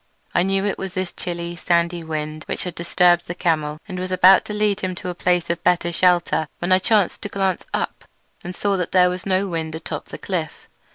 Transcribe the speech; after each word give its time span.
I 0.33 0.41
knew 0.41 0.65
it 0.65 0.79
was 0.79 0.93
this 0.93 1.13
chilly, 1.13 1.55
sandy 1.55 2.03
wind 2.03 2.43
which 2.47 2.63
had 2.63 2.73
disturbed 2.73 3.27
the 3.27 3.35
camel, 3.35 3.77
and 3.87 3.99
was 3.99 4.11
about 4.11 4.45
to 4.45 4.51
lead 4.53 4.79
him 4.79 4.95
to 4.95 5.09
a 5.09 5.13
place 5.13 5.47
of 5.51 5.63
better 5.63 5.91
shelter 5.93 6.47
when 6.57 6.71
I 6.71 6.79
chanced 6.79 7.21
to 7.21 7.29
glance 7.29 7.63
up 7.71 8.05
and 8.43 8.55
saw 8.55 8.77
that 8.77 8.93
there 8.93 9.11
was 9.11 9.27
no 9.27 9.47
wind 9.47 9.75
atop 9.75 10.05
the 10.05 10.17
cliff. 10.17 10.67